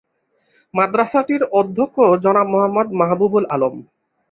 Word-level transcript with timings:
মাদ্রাসাটির 0.73 1.43
অধ্যক্ষ 1.59 1.95
জনাব 2.23 2.47
মোহাম্মদ 2.53 2.87
মাহবুবুল 2.99 3.45
আলম। 3.55 3.75